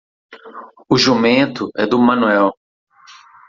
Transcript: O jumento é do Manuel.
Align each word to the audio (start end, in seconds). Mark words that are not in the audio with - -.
O 0.89 0.95
jumento 1.03 1.63
é 1.83 1.85
do 1.91 1.99
Manuel. 1.99 2.49